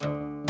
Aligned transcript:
Thank 0.00 0.48
you. 0.48 0.49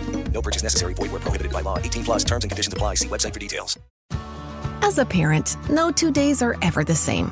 No 0.31 0.41
purchase 0.41 0.63
necessary. 0.63 0.95
Void 0.95 1.11
where 1.11 1.19
prohibited 1.19 1.51
by 1.51 1.61
law. 1.61 1.77
18 1.77 2.03
plus 2.03 2.23
terms 2.23 2.43
and 2.43 2.51
conditions 2.51 2.73
apply. 2.73 2.95
See 2.95 3.07
website 3.07 3.33
for 3.33 3.39
details. 3.39 3.77
As 4.81 4.97
a 4.97 5.05
parent, 5.05 5.57
no 5.69 5.91
two 5.91 6.11
days 6.11 6.41
are 6.41 6.57
ever 6.63 6.83
the 6.83 6.95
same. 6.95 7.31